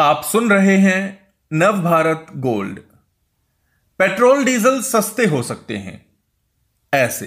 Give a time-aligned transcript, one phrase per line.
[0.00, 2.78] आप सुन रहे हैं नव भारत गोल्ड।
[3.98, 6.06] पेट्रोल डीजल सस्ते हो सकते हैं।
[6.94, 7.26] ऐसे।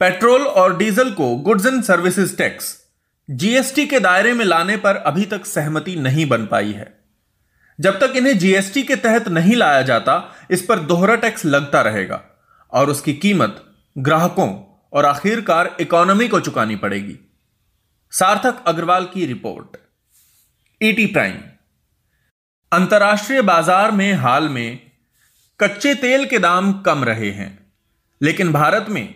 [0.00, 2.84] पेट्रोल और डीजल को goods and services tax
[3.30, 6.98] GST के दायरे में लाने पर अभी तक सहमति नहीं बन पाई है।
[7.80, 12.24] जब तक इन्हें जीएसटी के तहत नहीं लाया जाता, इस पर दोहरा टैक्स लगता रहेगा
[12.72, 13.64] और उसकी कीमत
[13.98, 17.18] ग्राहकों और आखिरकार इकोनॉमी को चुकानी पड़ेगी।
[18.10, 19.81] सार्थक अग्रवाल की रिपोर्ट।
[20.82, 21.34] ईटी प्राइम
[22.72, 24.80] अंतर्राष्ट्रीय बाज़ार में हाल में
[25.60, 27.46] कच्चे तेल के दाम कम रहे हैं,
[28.20, 29.14] लेकिन भारत में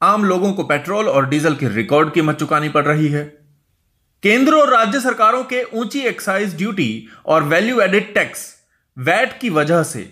[0.00, 3.24] आम लोगों को पेट्रोल और डीजल की रिकॉर्ड कीमत चुकानी पड़ रही है।
[4.22, 8.46] केंद्र और राज्य सरकारों के ऊँची एक्साइज ड्यूटी और वैल्यू एडिड टैक्स
[8.96, 10.02] वैट की वजह से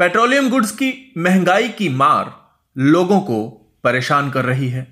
[0.00, 2.32] पेट्रोलियम गुड्स की महँगाई की मार
[2.76, 3.46] लोगों को
[3.84, 4.86] परेशान कर रही है।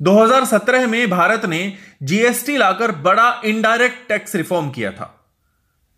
[0.00, 1.60] 2017 में भारत ने
[2.02, 5.14] जीएसटी लाकर बड़ा इनडायरेक्ट टैक्स रिफॉर्म किया था।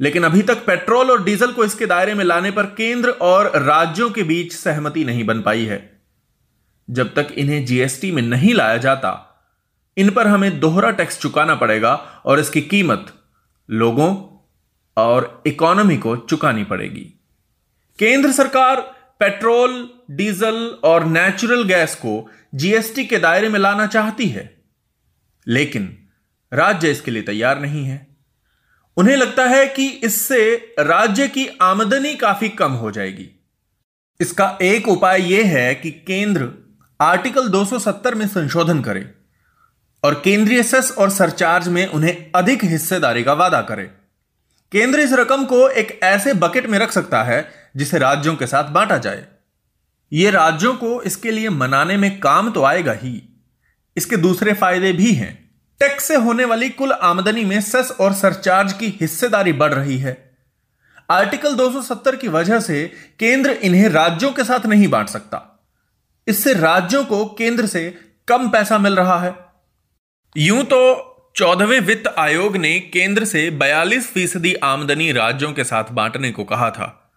[0.00, 4.11] लेकिन अभी तक पेट्रोल और डीजल को इसके दायरे में लाने पर केंद्र और राज्यों
[4.11, 6.02] के बीच सहमति नहीं बन पाई है।
[6.91, 9.27] जब तक इन्हें जीएसटी में नहीं लाया जाता,
[9.97, 13.12] इन पर हमें दोहरा टैक्स चुकाना पड़ेगा और इसकी कीमत
[13.70, 14.17] लोगों
[14.96, 17.20] और इकोनॉमी को चुकानी पड़ेगी।
[17.98, 18.80] केंद्र सरकार
[19.20, 24.62] पेट्रोल, डीजल और नेचुरल गैस को जीएसटी के दायरे में लाना चाहती है,
[25.46, 25.99] लेकिन
[26.52, 28.06] राज्य इसके लिए तैयार नहीं है।
[28.96, 33.28] उन्हें लगता है कि इससे राज्य की आमदनी काफ़ी कम हो जाएगी।
[34.20, 36.50] इसका एक उपाय यह है कि केंद्र
[37.00, 39.14] आर्टिकल 270 में संशोधन करे
[40.04, 43.90] और केंद्रीय सेस और सरचार्ज में उन्हें अधिक हिस्सेदारी का वादा करे।
[44.72, 48.64] केंद्र इस रकम को एक ऐसे बकेट में रख सकता है जिसे राज्यों के साथ
[48.64, 49.26] बांटा जाए।
[50.12, 53.40] ये राज्यों को इसके लिए मनाने में काम तो आएगा ही।
[53.96, 55.39] इसके दूसरे फ़ायदे भी हैं।
[55.81, 60.36] टैक्स से होने वाली कुल आमदनी में सेस और सरचार्ज की हिस्सेदारी बढ़ रही है।
[61.11, 65.67] आर्टिकल 270 की वजह से केंद्र इन्हें राज्यों के साथ नहीं बांट सकता।
[66.29, 67.98] इससे राज्यों को केंद्र से
[68.29, 69.35] कम पैसा मिल रहा है।
[70.36, 76.30] यूँ तो चौदहवें वित्त आयोग ने केंद्र से 42 फ़ीसदी आमदनी राज्यों के साथ बांटने
[76.30, 77.13] को कहा था,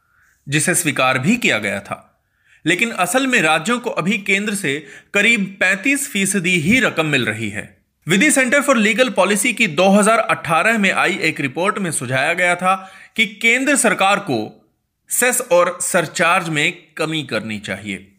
[0.49, 2.21] जिसे स्वीकार भी किया गया था।
[2.65, 7.49] लेकिन असल में राज्यों को अभी केंद्र से करीब 35 फ़ीसदी ही रकम मिल रही
[7.49, 12.55] है। Vidhi centre for legal policy की 2018 में आई एक रिपोर्ट में सुझाया गया
[12.55, 14.69] था कि केंद्र सरकार को
[15.09, 18.11] सेस और सरचार्ज में कमी करनी चाहिए।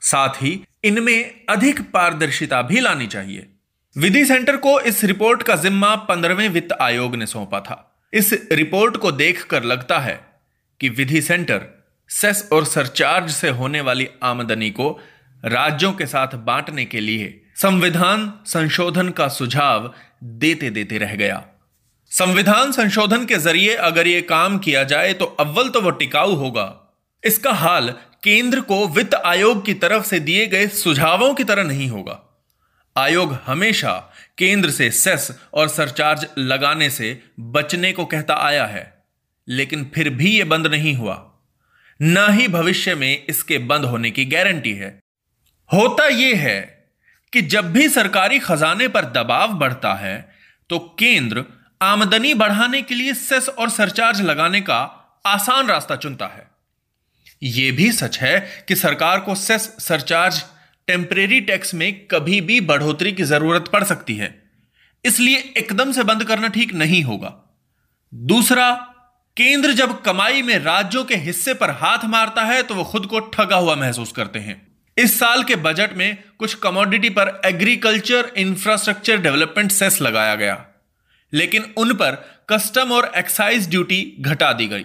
[0.00, 3.46] साथ ही इनमें अधिक पारदर्शिता भी लानी चाहिए।
[3.98, 8.96] विधि सेंटर को इस रिपोर्ट का जिम्मा पंद्रहवें वित्त आयोग ने सौंपा था। इस रिपोर्ट
[8.96, 10.20] को देखकर लगता है
[10.80, 11.66] कि विधि सेंटर
[12.08, 15.00] सेस और सरचार्ज से होने वाली आमदनी को
[15.44, 19.94] राज्यों के साथ बांटने के लिए संविधान संशोधन का सुझाव
[20.24, 21.42] देते देते रह गया।
[22.10, 26.66] संविधान संशोधन के ज़रिए अगर यह काम किया जाए तो अव्वल तो वह टिकाऊ होगा।
[27.24, 27.88] इसका हाल
[28.24, 32.20] केंद्र को वित्त आयोग की तरफ़ से दिए गए सुझावों की तरह नहीं होगा।
[32.96, 33.96] आयोग हमेशा
[34.38, 39.04] केंद्र से सेस और सरचार्ज लगाने से बचने को कहता आया है,
[39.48, 41.32] लेकिन फिर भी यह बंद नहीं हुआ।
[42.00, 44.98] न ही भविष्य में इसके बंद होने की गारंटी है।
[45.70, 46.75] होता यह है
[47.36, 50.16] कि जब भी सरकारी खजाने पर दबाव बढ़ता है
[50.70, 51.44] तो केंद्र
[51.82, 54.78] आमदनी बढ़ाने के लिए सेस और सरचार्ज लगाने का
[55.26, 56.46] आसान रास्ता चुनता है।
[57.42, 60.42] यह भी सच है कि सरकार को सेस, सरचार्ज,
[60.88, 64.34] टेम्परेरी टैक्स में कभी भी बढ़ोतरी की ज़रूरत पड़ सकती है।
[65.04, 67.34] इसलिए एकदम से बंद करना ठीक नहीं होगा।
[68.12, 68.72] दूसरा,
[69.36, 73.20] केंद्र जब कमाई में राज्यों के हिस्से पर हाथ मारता है तो वह खुद को
[73.20, 74.65] ठगा हुआ महसूस करते हैं।
[74.96, 80.64] इस साल के बजट में कुछ कमोडिटी पर एग्रीकल्चर इंफ्रास्ट्रक्चर डेवलपमेंट सेस लगाया गया,
[81.32, 82.14] लेकिन उन पर
[82.50, 84.84] कस्टम और एक्साइज ड्यूटी घटा दी गई।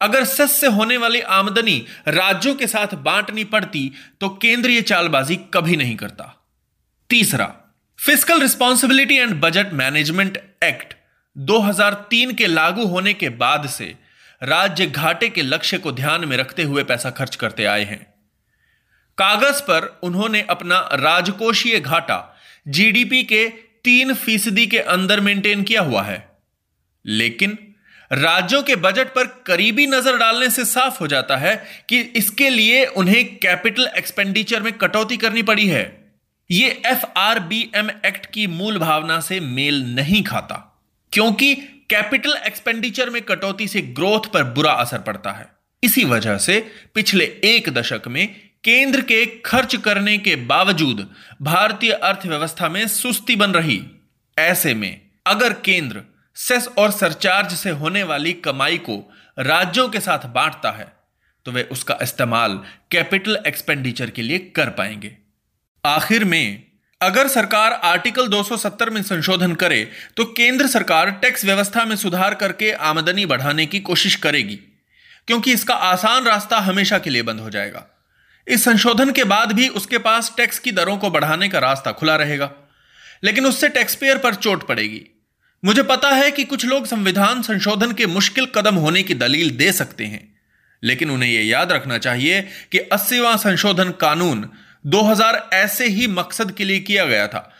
[0.00, 1.76] अगर सेस से होने वाली आमदनी
[2.08, 3.90] राज्यों के साथ बांटनी पड़ती
[4.20, 6.32] तो केंद्रीय चालबाजी कभी नहीं करता।
[7.10, 7.46] तीसरा
[7.98, 10.94] fiscal responsibility and budget management act
[11.36, 13.94] 2003 के लागू होने के बाद से
[14.42, 18.00] राज्य घाटे के लक्ष्य को ध्यान में रखते हुए पैसा खर्च करते आए हैं।
[19.18, 22.18] कागज़ पर उन्होंने अपना राजकोषीय घाटा
[22.68, 23.46] जीडीपी के
[23.84, 26.18] तीन फ़ीसदी के अंदर मेंटेन किया हुआ है।
[27.04, 27.58] लेकिन
[28.10, 31.54] राज्यों के बजट पर करीबी नज़र डालने से साफ़ हो जाता है
[31.88, 35.84] कि इसके लिए उन्हें कैपिटल एक्सपेंडिचर में कटौती करनी पड़ी है।
[36.50, 40.56] यह F R B M act की मूल भावना से मेल नहीं खाता,
[41.12, 41.54] क्योंकि
[41.90, 45.48] कैपिटल एक्सपेंडिचर में कटौती से ग्रोथ पर बुरा असर पड़ता है।
[45.82, 46.58] इसी वजह से
[46.94, 48.28] पिछले एक दशक में
[48.66, 51.06] केंद्र के खर्च करने के बावजूद
[51.42, 53.80] भारतीय अर्थव्यवस्था में सुस्ती बन रही।
[54.36, 56.02] ऐसे में, अगर केंद्र
[56.36, 58.96] सेस और सरचार्ज से होने वाली कमाई को
[59.38, 60.92] राज्यों के साथ बांटता है
[61.46, 62.60] तो वे उसका इस्तेमाल
[62.90, 65.16] कैपिटल एक्सपेंडिचर के लिए कर पाएँगे।
[65.84, 66.62] आखिर में,
[67.00, 69.82] अगर सरकार आर्टिकल 270 में संशोधन करे
[70.16, 74.56] तो केंद्र सरकार टैक्स व्यवस्था में सुधार करके आमदनी बढ़ाने की कोशिश करेगी,
[75.28, 77.92] क्योंकि इसका आसान रास्ता हमेशा के लिए बंद हो जाएगा।
[78.48, 82.16] इस संशोधन के बाद भी उसके पास टैक्स की दरों को बढ़ाने का रास्ता खुला
[82.16, 82.52] रहेगा।
[83.24, 85.06] लेकिन उससे टैक्स पेयर पर चोट पड़ेगी।
[85.64, 89.72] मुझे पता है कि कुछ लोग संविधान संशोधन के मुश्किल कदम होने की दलील दे
[89.72, 90.34] सकते हैं।
[90.84, 94.50] लेकिन उन्हें यह याद रखना चाहिए कि अस्सीवां संशोधन कानून
[94.86, 97.52] 2000 ऐसे ही मकसद के लिए किया गया था।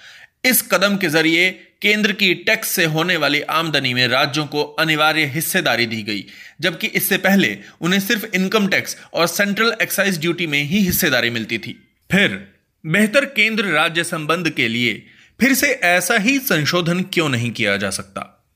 [0.45, 5.25] इस कदम के ज़रिए केंद्र की टैक्स से होने वाली आमदनी में राज्यों को अनिवार्य
[5.25, 6.25] हिस्सेदारी दी गई,
[6.61, 11.59] जबकि इससे पहले उन्हें सिर्फ़ इनकम टैक्स और सेंट्रल एक्साइज ड्यूटी में ही हिस्सेदारी मिलती
[11.59, 12.49] थी। फिर,
[12.87, 15.07] बेहतर केंद्र राज्य संबंध के लिए
[15.41, 18.47] फिर से ऐसा ही संशोधन क्यों नहीं किया जा सकता?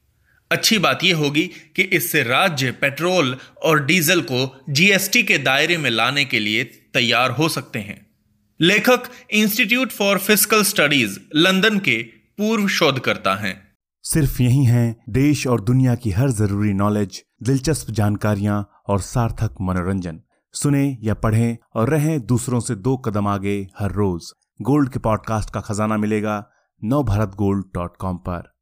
[0.53, 5.91] अच्छी बात यह होगी कि इससे राज्य पेट्रोल और डीजल को जीएसटी के दायरे में
[5.91, 8.07] लाने के लिए तैयार हो सकते हैं।
[8.61, 13.63] लेखक institute for fiscal studies, London के पूर्व शोधकर्ता हैं।
[14.03, 20.21] सिर्फ़ यही हैं, देश और दुनिया की हर ज़रूरी नॉलेज दिलचस्प जानकारियाँ और सार्थक मनोरंजन।
[20.53, 24.33] सुने या पढ़ें और रहें दूसरों से दो कदम आगे हर रोज।
[24.63, 26.51] गोल्ड के पॉडकास्ट का खजाना मिलेगा
[26.85, 28.60] नव भारत गोल्ड डॉट कॉम पर।